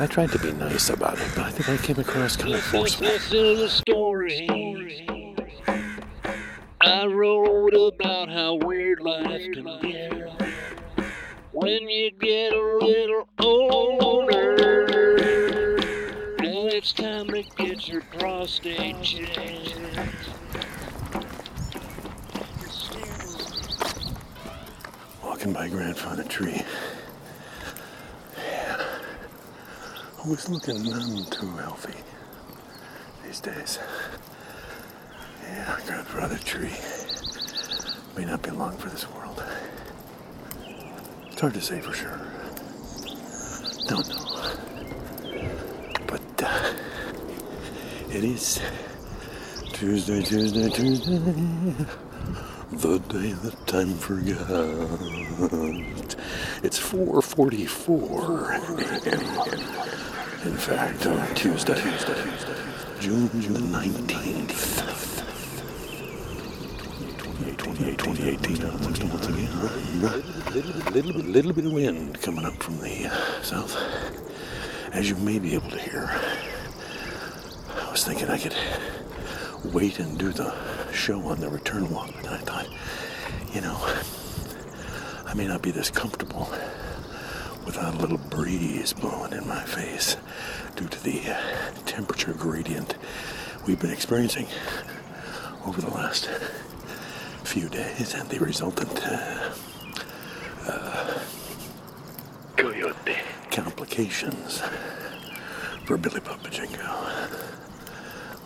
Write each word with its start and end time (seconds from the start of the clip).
I 0.00 0.06
tried 0.06 0.30
to 0.30 0.38
be 0.38 0.52
nice 0.52 0.90
about 0.90 1.18
it, 1.18 1.28
but 1.34 1.46
I 1.46 1.50
think 1.50 1.68
I 1.68 1.76
came 1.76 1.98
across 1.98 2.36
kind 2.36 2.54
of 2.54 2.62
forceful. 2.62 3.06
Listen 3.08 3.30
to 3.30 3.56
the 3.56 3.68
story. 3.68 4.46
I 6.80 7.04
wrote 7.06 7.74
about 7.74 8.28
how 8.28 8.54
weird 8.54 9.00
life 9.00 9.42
can 9.52 9.80
get 9.82 10.12
when 11.50 11.88
you 11.88 12.12
get 12.12 12.52
a 12.52 12.78
little 12.80 13.28
older. 13.40 14.56
Now 16.42 16.66
it's 16.68 16.92
time 16.92 17.26
to 17.30 17.42
get 17.56 17.88
your 17.88 18.02
prostate 18.02 19.02
checked. 19.02 19.74
Walking 25.24 25.52
by 25.52 25.68
grandfather 25.68 26.22
tree. 26.22 26.62
Yeah. 28.36 28.84
Always 30.28 30.48
looking 30.50 30.82
none 30.82 31.24
too 31.30 31.56
healthy 31.56 31.94
these 33.24 33.40
days. 33.40 33.78
Yeah, 35.42 35.78
grandfather 35.86 36.36
tree. 36.36 36.76
May 38.14 38.26
not 38.26 38.42
be 38.42 38.50
long 38.50 38.76
for 38.76 38.90
this 38.90 39.10
world. 39.10 39.42
It's 41.28 41.40
hard 41.40 41.54
to 41.54 41.62
say 41.62 41.80
for 41.80 41.94
sure. 41.94 42.20
Don't 43.86 44.06
know. 44.10 44.50
But 46.06 46.42
uh, 46.42 46.74
it 48.10 48.22
is 48.22 48.60
Tuesday, 49.72 50.20
Tuesday, 50.20 50.68
Tuesday. 50.68 51.22
The 52.70 52.98
day 52.98 53.32
that 53.32 53.66
time 53.66 53.94
forgot. 53.94 54.36
It's 56.62 56.78
4:44 56.78 59.06
a.m. 59.06 59.57
Fact, 60.68 61.06
on 61.06 61.34
Tuesday, 61.34 61.80
Tuesday, 61.80 62.14
Tuesday, 62.14 62.54
June, 63.00 63.30
June 63.40 63.72
19th. 63.72 65.24
28, 67.56 67.98
2018, 67.98 68.64
uh, 68.66 68.78
once 68.82 68.98
again, 68.98 69.08
bit, 70.92 71.06
little 71.26 71.52
bit 71.54 71.64
of 71.64 71.72
wind 71.72 72.20
coming 72.20 72.44
up 72.44 72.62
from 72.62 72.78
the 72.80 73.06
uh, 73.06 73.42
south. 73.42 73.74
As 74.92 75.08
you 75.08 75.16
may 75.16 75.38
be 75.38 75.54
able 75.54 75.70
to 75.70 75.78
hear, 75.78 76.10
I 77.74 77.90
was 77.90 78.04
thinking 78.04 78.28
I 78.28 78.36
could 78.36 78.54
wait 79.72 79.98
and 79.98 80.18
do 80.18 80.32
the 80.32 80.54
show 80.92 81.22
on 81.22 81.40
the 81.40 81.48
return 81.48 81.88
walk, 81.88 82.10
but 82.16 82.26
I 82.26 82.36
thought, 82.36 82.68
you 83.54 83.62
know, 83.62 83.76
I 85.24 85.32
may 85.32 85.46
not 85.46 85.62
be 85.62 85.70
this 85.70 85.90
comfortable 85.90 86.52
without 87.68 87.94
a 87.94 87.98
little 87.98 88.16
breeze 88.16 88.94
blowing 88.94 89.30
in 89.34 89.46
my 89.46 89.62
face 89.62 90.16
due 90.74 90.88
to 90.88 91.04
the 91.04 91.20
uh, 91.30 91.36
temperature 91.84 92.32
gradient 92.32 92.94
we've 93.68 93.78
been 93.80 93.90
experiencing 93.90 94.46
over 95.66 95.82
the 95.82 95.90
last 95.90 96.26
few 97.44 97.68
days 97.68 98.14
and 98.14 98.26
the 98.30 98.38
resultant 98.38 99.06
uh, 99.06 99.52
uh, 100.66 101.18
complications 103.50 104.62
for 105.84 105.98
Billy 105.98 106.20
Bob 106.20 106.42
Pachinko. 106.42 107.28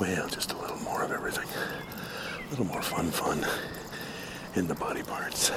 Well, 0.00 0.26
just 0.28 0.52
a 0.52 0.56
little 0.58 0.78
more 0.78 1.02
of 1.02 1.12
everything. 1.12 1.48
A 2.46 2.50
little 2.50 2.64
more 2.64 2.80
fun, 2.80 3.10
fun 3.10 3.46
in 4.54 4.68
the 4.68 4.74
body 4.74 5.02
parts. 5.02 5.52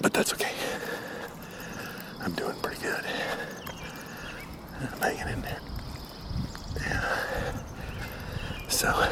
But 0.00 0.12
that's 0.12 0.32
okay. 0.32 0.52
I'm 2.20 2.32
doing 2.32 2.56
pretty 2.60 2.82
good. 2.82 3.04
I'm 4.80 5.00
hanging 5.00 5.34
in 5.34 5.42
there. 5.42 5.60
Yeah. 6.80 7.58
So, 8.80 9.06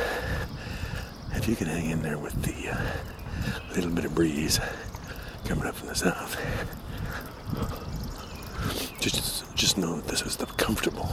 if 1.35 1.47
you 1.47 1.55
can 1.55 1.67
hang 1.67 1.91
in 1.91 2.01
there 2.01 2.17
with 2.17 2.41
the 2.43 2.71
uh, 2.71 2.81
little 3.75 3.91
bit 3.91 4.07
of 4.07 4.15
breeze 4.15 4.59
coming 5.45 5.67
up 5.67 5.75
from 5.75 5.89
the 5.89 5.95
south, 5.95 6.37
just 8.99 9.55
just 9.55 9.77
know 9.77 9.97
that 9.97 10.07
this 10.09 10.23
is 10.23 10.37
the 10.37 10.47
comfortable 10.47 11.11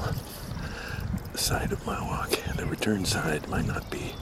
side 1.33 1.73
of 1.73 1.85
my 1.85 1.99
walk. 2.01 2.29
The 2.55 2.65
return 2.65 3.03
side 3.03 3.47
might 3.49 3.65
not 3.67 3.89
be 3.91 4.13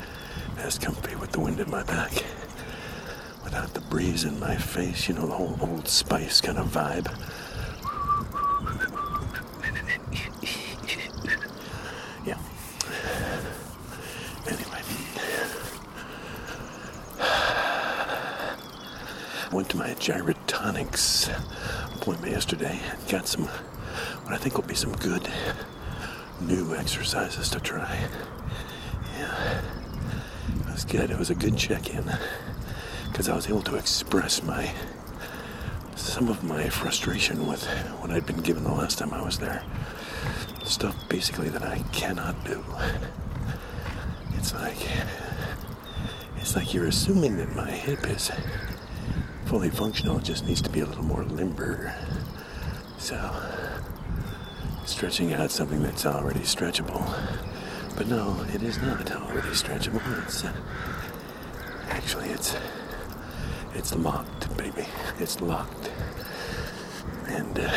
as 0.57 0.79
comfy 0.79 1.15
with 1.15 1.31
the 1.31 1.39
wind 1.39 1.59
in 1.59 1.69
my 1.69 1.83
back. 1.83 2.11
Without 3.43 3.73
the 3.75 3.81
breeze 3.81 4.23
in 4.23 4.39
my 4.39 4.55
face, 4.55 5.07
you 5.07 5.13
know, 5.13 5.27
the 5.27 5.33
whole 5.33 5.57
old 5.61 5.87
spice 5.87 6.41
kind 6.41 6.57
of 6.57 6.67
vibe. 6.67 7.07
Yeah. 12.25 12.37
Anyway. 14.47 14.81
Gyrotonics 20.03 21.29
appointment 21.95 22.33
yesterday 22.33 22.77
got 23.07 23.25
some, 23.25 23.45
what 23.45 24.33
I 24.33 24.37
think 24.37 24.57
will 24.57 24.67
be 24.67 24.75
some 24.75 24.91
good 24.97 25.31
new 26.41 26.75
exercises 26.75 27.47
to 27.51 27.61
try. 27.61 28.09
Yeah. 29.17 29.61
It 30.59 30.65
was 30.65 30.83
good. 30.83 31.09
It 31.09 31.17
was 31.17 31.29
a 31.29 31.35
good 31.35 31.57
check 31.57 31.89
in 31.89 32.03
because 33.07 33.29
I 33.29 33.35
was 33.35 33.47
able 33.47 33.61
to 33.61 33.77
express 33.77 34.43
my 34.43 34.73
some 35.95 36.27
of 36.27 36.43
my 36.43 36.67
frustration 36.67 37.47
with 37.47 37.65
what 38.01 38.11
I'd 38.11 38.25
been 38.25 38.41
given 38.41 38.65
the 38.65 38.73
last 38.73 38.97
time 38.97 39.13
I 39.13 39.23
was 39.23 39.39
there. 39.39 39.63
Stuff 40.65 40.97
basically 41.07 41.47
that 41.47 41.63
I 41.63 41.79
cannot 41.93 42.43
do. 42.43 42.61
It's 44.33 44.53
like 44.53 44.85
it's 46.41 46.57
like 46.57 46.73
you're 46.73 46.87
assuming 46.87 47.37
that 47.37 47.55
my 47.55 47.71
hip 47.71 48.05
is 48.09 48.31
fully 49.45 49.69
functional, 49.69 50.17
it 50.17 50.23
just 50.23 50.45
needs 50.45 50.61
to 50.61 50.69
be 50.69 50.79
a 50.79 50.85
little 50.85 51.03
more 51.03 51.23
limber. 51.23 51.93
So 52.97 53.31
stretching 54.85 55.33
out 55.33 55.51
something 55.51 55.81
that's 55.81 56.05
already 56.05 56.41
stretchable. 56.41 57.03
But 57.95 58.07
no, 58.07 58.45
it 58.53 58.63
is 58.63 58.81
not 58.81 59.11
already 59.11 59.49
stretchable. 59.49 60.01
It's 60.23 60.43
uh, 60.43 60.53
actually 61.89 62.29
it's 62.29 62.55
it's 63.75 63.93
locked, 63.95 64.55
baby. 64.57 64.85
It's 65.19 65.41
locked. 65.41 65.89
And 67.27 67.59
uh, 67.59 67.71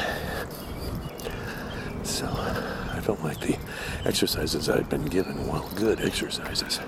so 2.02 2.26
I 2.26 3.00
felt 3.00 3.22
like 3.22 3.40
the 3.40 3.58
exercises 4.04 4.68
I'd 4.68 4.88
been 4.88 5.06
given, 5.06 5.46
while 5.46 5.68
good 5.74 6.00
exercises, 6.00 6.80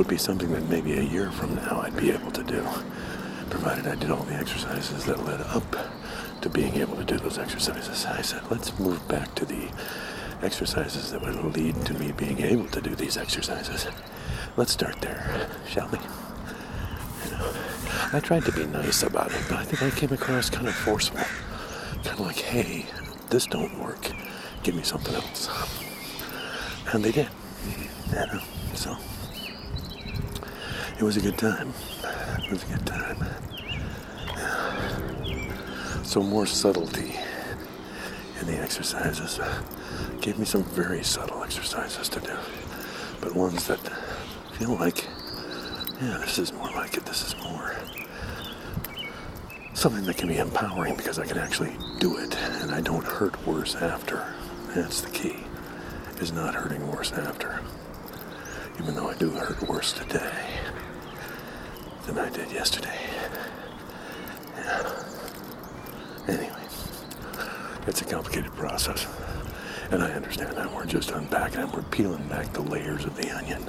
would 0.00 0.08
be 0.08 0.16
something 0.16 0.50
that 0.50 0.66
maybe 0.70 0.94
a 0.94 1.02
year 1.02 1.30
from 1.30 1.54
now 1.56 1.82
I'd 1.82 1.94
be 1.94 2.10
able 2.10 2.30
to 2.30 2.42
do, 2.42 2.62
provided 3.50 3.86
I 3.86 3.96
did 3.96 4.10
all 4.10 4.22
the 4.22 4.32
exercises 4.32 5.04
that 5.04 5.22
led 5.26 5.42
up 5.42 5.76
to 6.40 6.48
being 6.48 6.76
able 6.76 6.96
to 6.96 7.04
do 7.04 7.18
those 7.18 7.36
exercises. 7.36 8.06
I 8.06 8.22
said, 8.22 8.40
let's 8.50 8.78
move 8.78 9.06
back 9.08 9.34
to 9.34 9.44
the 9.44 9.68
exercises 10.40 11.12
that 11.12 11.20
would 11.20 11.54
lead 11.54 11.74
to 11.84 11.92
me 11.92 12.12
being 12.12 12.40
able 12.40 12.66
to 12.68 12.80
do 12.80 12.94
these 12.94 13.18
exercises. 13.18 13.88
Let's 14.56 14.72
start 14.72 15.02
there, 15.02 15.50
shall 15.68 15.90
we? 15.90 15.98
You 15.98 17.32
know, 17.32 17.52
I 18.14 18.20
tried 18.20 18.46
to 18.46 18.52
be 18.52 18.64
nice 18.64 19.02
about 19.02 19.30
it, 19.32 19.42
but 19.50 19.58
I 19.58 19.64
think 19.64 19.82
I 19.82 19.90
came 19.94 20.14
across 20.14 20.48
kind 20.48 20.66
of 20.66 20.74
forceful. 20.74 21.20
Kind 22.04 22.20
of 22.20 22.20
like, 22.20 22.38
hey, 22.38 22.86
this 23.28 23.44
don't 23.44 23.78
work. 23.78 24.10
Give 24.62 24.74
me 24.74 24.82
something 24.82 25.14
else. 25.14 25.50
And 26.94 27.04
they 27.04 27.12
did. 27.12 27.28
You 28.08 28.14
know, 28.14 28.40
so 28.72 28.96
it 31.00 31.04
was 31.04 31.16
a 31.16 31.20
good 31.22 31.38
time. 31.38 31.72
It 32.44 32.50
was 32.50 32.62
a 32.62 32.66
good 32.66 32.86
time. 32.86 33.24
So 36.04 36.22
more 36.22 36.44
subtlety 36.44 37.14
in 38.38 38.46
the 38.46 38.58
exercises. 38.58 39.40
Gave 40.20 40.38
me 40.38 40.44
some 40.44 40.62
very 40.62 41.02
subtle 41.02 41.42
exercises 41.42 42.10
to 42.10 42.20
do, 42.20 42.36
but 43.22 43.34
ones 43.34 43.66
that 43.66 43.78
feel 44.58 44.74
like, 44.74 45.06
yeah, 46.02 46.18
this 46.18 46.38
is 46.38 46.52
more 46.52 46.70
like 46.72 46.98
it. 46.98 47.06
This 47.06 47.28
is 47.28 47.34
more 47.44 47.74
something 49.72 50.04
that 50.04 50.18
can 50.18 50.28
be 50.28 50.36
empowering 50.36 50.96
because 50.96 51.18
I 51.18 51.24
can 51.24 51.38
actually 51.38 51.72
do 51.98 52.18
it 52.18 52.36
and 52.60 52.72
I 52.72 52.82
don't 52.82 53.06
hurt 53.06 53.46
worse 53.46 53.74
after. 53.74 54.34
That's 54.74 55.00
the 55.00 55.10
key, 55.10 55.38
is 56.18 56.30
not 56.30 56.54
hurting 56.54 56.86
worse 56.92 57.10
after. 57.12 57.62
Even 58.78 58.94
though 58.94 59.08
I 59.08 59.14
do 59.14 59.30
hurt 59.30 59.66
worse 59.66 59.94
today 59.94 60.30
than 62.12 62.24
I 62.24 62.30
did 62.30 62.50
yesterday. 62.50 62.98
Yeah. 64.56 64.92
Anyway, 66.26 66.62
it's 67.86 68.02
a 68.02 68.04
complicated 68.04 68.52
process. 68.54 69.06
And 69.90 70.02
I 70.02 70.10
understand 70.12 70.56
that. 70.56 70.74
We're 70.74 70.86
just 70.86 71.10
unpacking 71.10 71.60
it. 71.60 71.72
We're 71.72 71.82
peeling 71.82 72.26
back 72.28 72.52
the 72.52 72.62
layers 72.62 73.04
of 73.04 73.16
the 73.16 73.30
onion. 73.30 73.68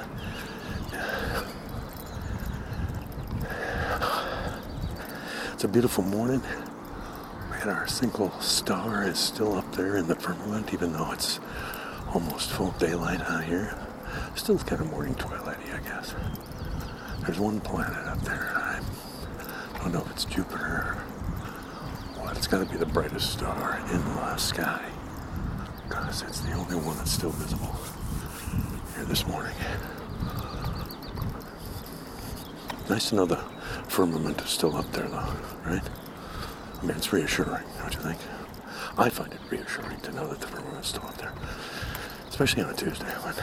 It's 5.53 5.63
a 5.63 5.67
beautiful 5.67 6.03
morning. 6.03 6.41
And 7.61 7.69
our 7.69 7.87
single 7.87 8.31
star 8.39 9.03
is 9.03 9.19
still 9.19 9.55
up 9.55 9.71
there 9.75 9.97
in 9.97 10.07
the 10.07 10.15
firmament, 10.15 10.73
even 10.73 10.93
though 10.93 11.11
it's 11.11 11.39
almost 12.11 12.49
full 12.49 12.71
daylight 12.79 13.21
out 13.21 13.43
here. 13.43 13.77
Still 14.35 14.57
kind 14.57 14.81
of 14.81 14.89
morning 14.89 15.13
twilighty, 15.13 15.73
I 15.73 15.79
guess. 15.83 16.15
There's 17.25 17.39
one 17.39 17.59
planet 17.61 18.07
up 18.07 18.19
there. 18.21 18.51
I 18.55 18.81
don't 19.79 19.93
know 19.93 20.01
if 20.01 20.11
it's 20.11 20.25
Jupiter 20.25 20.97
what. 22.17 22.37
It's 22.37 22.47
got 22.47 22.65
to 22.65 22.71
be 22.71 22.77
the 22.77 22.85
brightest 22.85 23.31
star 23.33 23.79
in 23.91 24.03
the 24.03 24.37
sky. 24.37 24.83
Because 25.87 26.21
it's 26.23 26.39
the 26.41 26.53
only 26.53 26.75
one 26.75 26.97
that's 26.97 27.11
still 27.11 27.29
visible 27.31 27.75
here 28.95 29.05
this 29.05 29.27
morning. 29.27 29.53
Nice 32.89 33.09
to 33.09 33.15
know 33.15 33.25
the 33.25 33.37
firmament 33.87 34.41
is 34.41 34.49
still 34.49 34.75
up 34.75 34.91
there, 34.91 35.07
though, 35.07 35.33
right? 35.65 35.83
I 36.81 36.85
mean, 36.85 36.97
it's 36.97 37.13
reassuring, 37.13 37.63
don't 37.79 37.93
you 37.93 37.99
think? 37.99 38.19
I 38.97 39.09
find 39.09 39.31
it 39.31 39.39
reassuring 39.49 39.99
to 40.01 40.11
know 40.11 40.27
that 40.27 40.41
the 40.41 40.47
firmament's 40.47 40.89
still 40.89 41.05
up 41.05 41.17
there, 41.17 41.33
especially 42.29 42.63
on 42.63 42.71
a 42.71 42.73
Tuesday 42.73 43.05
when 43.05 43.33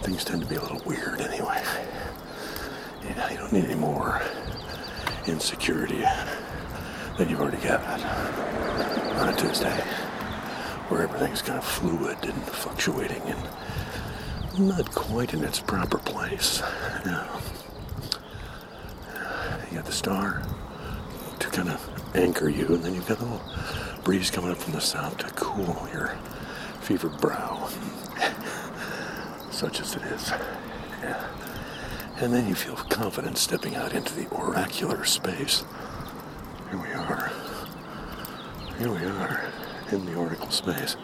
things 0.00 0.24
tend 0.24 0.42
to 0.42 0.48
be 0.48 0.54
a 0.54 0.62
little 0.62 0.80
weird 0.86 1.20
anyway. 1.20 1.62
You 3.02 3.36
don't 3.36 3.52
need 3.52 3.64
any 3.64 3.74
more 3.74 4.20
insecurity 5.26 6.02
than 7.16 7.28
you've 7.28 7.40
already 7.40 7.58
got 7.58 7.80
on 9.20 9.28
a 9.28 9.36
Tuesday, 9.36 9.70
where 10.88 11.02
everything's 11.02 11.42
kind 11.42 11.58
of 11.58 11.64
fluid 11.64 12.18
and 12.22 12.42
fluctuating 12.44 13.22
and 13.22 14.68
not 14.68 14.90
quite 14.94 15.32
in 15.34 15.44
its 15.44 15.60
proper 15.60 15.98
place. 15.98 16.60
Yeah. 17.06 17.40
You 19.70 19.76
got 19.76 19.86
the 19.86 19.92
star 19.92 20.42
to 21.38 21.48
kind 21.48 21.68
of 21.68 22.16
anchor 22.16 22.48
you, 22.48 22.66
and 22.66 22.82
then 22.82 22.94
you've 22.94 23.06
got 23.06 23.20
a 23.20 23.22
little 23.22 23.40
breeze 24.04 24.30
coming 24.30 24.50
up 24.50 24.58
from 24.58 24.72
the 24.72 24.80
south 24.80 25.18
to 25.18 25.26
cool 25.34 25.88
your 25.92 26.16
fevered 26.80 27.16
brow, 27.20 27.68
such 29.50 29.80
as 29.80 29.94
it 29.94 30.02
is. 30.02 30.30
Yeah. 31.02 31.24
And 32.20 32.34
then 32.34 32.46
you 32.46 32.54
feel 32.54 32.76
confident 32.76 33.38
stepping 33.38 33.76
out 33.76 33.94
into 33.94 34.14
the 34.14 34.28
oracular 34.28 35.06
space. 35.06 35.64
Here 36.68 36.78
we 36.78 36.92
are. 36.92 37.32
Here 38.78 38.90
we 38.92 39.06
are 39.06 39.50
in 39.90 40.04
the 40.04 40.14
oracle 40.16 40.50
space. 40.50 40.96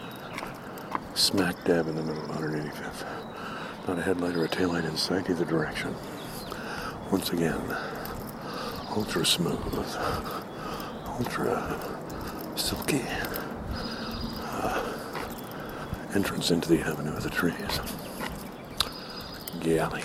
Smack 1.15 1.55
dab 1.65 1.87
in 1.87 1.95
the 1.95 2.03
middle 2.03 2.23
of 2.23 2.29
185th. 2.29 3.87
Not 3.87 3.97
a 3.97 4.03
headlight 4.03 4.35
or 4.35 4.45
a 4.45 4.47
taillight 4.47 4.87
in 4.87 4.95
sight 4.95 5.27
either 5.27 5.43
direction. 5.43 5.95
Once 7.11 7.31
again, 7.31 7.63
ultra 8.95 9.25
smooth, 9.25 9.57
ultra 11.07 11.79
silky 12.55 13.01
uh, 14.51 14.93
entrance 16.13 16.51
into 16.51 16.69
the 16.69 16.81
avenue 16.81 17.15
of 17.15 17.23
the 17.23 17.29
trees. 17.31 17.79
Galley, 19.61 20.03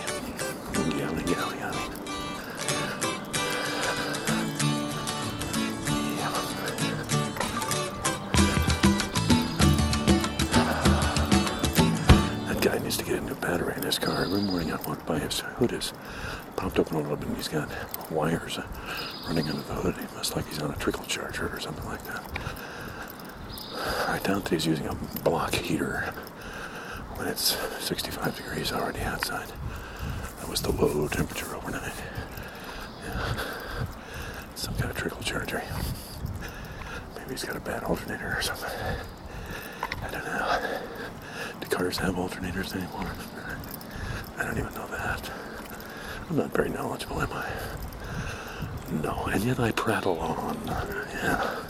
That 12.48 12.60
guy 12.60 12.78
needs 12.78 12.96
to 12.96 13.04
get 13.04 13.18
a 13.18 13.20
new 13.20 13.34
battery 13.36 13.74
in 13.76 13.82
his 13.82 13.98
car. 13.98 14.24
Every 14.24 14.40
morning 14.40 14.72
I 14.72 14.76
walk 14.82 15.06
by 15.06 15.20
his 15.20 15.38
hood 15.40 15.72
is 15.72 15.92
popped 16.56 16.78
open 16.80 16.96
a 16.96 17.00
little 17.00 17.16
bit 17.16 17.28
and 17.28 17.36
he's 17.36 17.48
got 17.48 17.68
wires 18.10 18.58
running 19.26 19.48
under 19.48 19.62
the 19.62 19.74
hood. 19.74 19.94
He 19.96 20.16
must 20.16 20.34
like 20.34 20.46
he's 20.48 20.60
on 20.60 20.72
a 20.72 20.76
trickle 20.76 21.04
charger 21.04 21.46
or 21.48 21.60
something 21.60 21.84
like 21.86 22.04
that. 22.06 22.22
I 24.08 24.18
doubt 24.22 24.44
that 24.44 24.50
he's 24.52 24.66
using 24.66 24.86
a 24.86 24.94
block 25.22 25.54
heater 25.54 26.12
when 27.14 27.28
it's 27.28 27.56
65 27.80 28.36
degrees 28.36 28.72
already 28.72 29.00
outside. 29.00 29.46
Was 30.52 30.60
the 30.60 30.70
low 30.70 31.08
temperature 31.08 31.56
overnight. 31.56 31.94
Yeah. 33.06 33.36
Some 34.54 34.74
kind 34.74 34.90
of 34.90 34.96
trickle 34.98 35.22
charger. 35.22 35.62
Maybe 37.16 37.30
he's 37.30 37.42
got 37.42 37.56
a 37.56 37.60
bad 37.60 37.84
alternator 37.84 38.34
or 38.36 38.42
something. 38.42 38.70
I 40.02 40.08
don't 40.10 40.24
know. 40.26 40.60
Do 41.58 41.66
cars 41.68 41.96
have 41.96 42.16
alternators 42.16 42.76
anymore? 42.76 43.10
I 44.36 44.44
don't 44.44 44.58
even 44.58 44.74
know 44.74 44.86
that. 44.88 45.30
I'm 46.28 46.36
not 46.36 46.50
very 46.50 46.68
knowledgeable, 46.68 47.22
am 47.22 47.32
I? 47.32 47.48
No, 49.02 49.24
and 49.32 49.42
yet 49.44 49.58
I 49.58 49.70
prattle 49.72 50.20
on. 50.20 50.60
Yeah. 50.66 51.62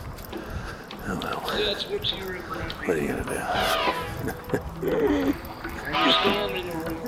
Well. 1.07 1.45
That's 1.55 1.89
what 1.89 2.19
you 2.19 2.25
were 2.25 2.35
What 2.35 2.97
are 2.97 3.01
you 3.01 3.07
gonna 3.07 3.23
do? 4.83 4.87
You're 4.89 4.99
in 6.57 6.67
the 6.67 6.91
room. 6.91 7.02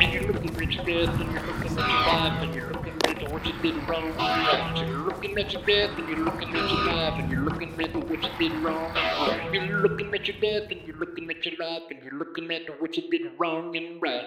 And 0.00 0.12
you're 0.12 0.32
looking 0.32 0.56
at 0.62 0.72
your 0.72 0.84
death 0.84 1.20
and 1.20 1.32
you're 1.32 1.42
looking 1.42 1.78
at 1.78 1.88
your 1.88 2.06
life 2.06 2.42
and 2.42 2.54
you're 2.54 2.72
looking 2.72 2.96
at 3.04 3.32
what 3.32 3.46
you've 3.46 3.62
been 3.62 3.84
wrong 3.86 4.04
and 4.04 4.16
right. 4.18 4.88
You're 4.88 4.98
looking 4.98 5.38
at 5.38 5.52
your 5.52 5.62
death 5.62 5.98
and 5.98 6.08
you're 6.08 6.18
looking 6.24 6.48
at 6.56 6.70
your 6.70 6.84
life 6.86 7.14
and 7.18 7.30
you're 7.30 7.40
looking 7.40 7.80
at 7.80 7.94
what 7.96 8.22
you've 8.22 8.38
been 8.38 8.62
wrong. 8.62 8.96
You're 9.52 9.82
looking 9.82 10.14
at 10.14 10.26
your 10.26 10.36
death 10.40 10.70
and 10.70 10.80
you're 10.86 10.96
looking 10.96 11.30
at 11.30 11.44
your 11.44 11.56
life 11.58 11.82
and 11.90 12.02
you're 12.02 12.18
looking 12.18 12.50
at 12.50 12.80
what 12.80 12.96
you've 12.96 13.10
been 13.10 13.32
wrong 13.38 13.76
and 13.76 14.00
right. 14.00 14.24